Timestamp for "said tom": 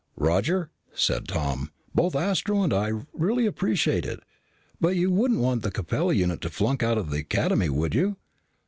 0.95-1.69